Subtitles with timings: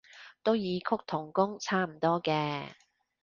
[0.41, 2.69] 都異曲同工差唔多嘅